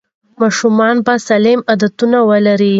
[0.41, 2.69] ماشومان به سالم عادتونه ولري.